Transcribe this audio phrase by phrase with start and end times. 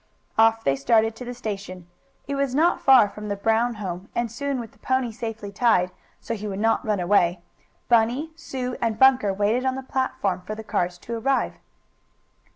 [0.35, 1.85] Off they started to the station.
[2.27, 5.91] It was not far from the Brown home, and soon, with the pony safely tied,
[6.19, 7.39] so he would not run away,
[7.87, 11.53] Bunny, Sue and Bunker waited on the platform for the cars to arrive.